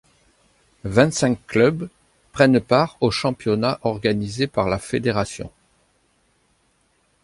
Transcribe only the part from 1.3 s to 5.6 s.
clubs prennent part au championnat organisé par la fédération.